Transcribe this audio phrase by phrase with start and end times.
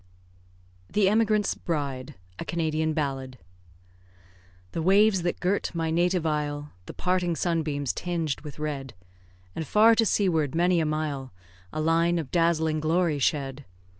[0.89, 3.37] THE EMIGRANT'S BRIDE A Canadian ballad
[4.71, 8.95] The waves that girt my native isle, The parting sunbeams tinged with red;
[9.55, 11.33] And far to seaward, many a mile,
[11.71, 13.63] A line of dazzling glory shed.